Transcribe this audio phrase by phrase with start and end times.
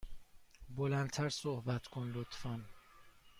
[0.75, 2.59] بلند تر صحبت کن، لطفا.